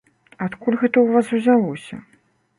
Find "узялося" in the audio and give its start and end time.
1.41-2.03